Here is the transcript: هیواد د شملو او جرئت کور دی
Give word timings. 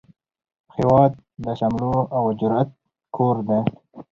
هیواد 0.75 1.11
د 1.43 1.45
شملو 1.59 1.95
او 2.17 2.23
جرئت 2.39 2.69
کور 3.15 3.35
دی 3.47 3.59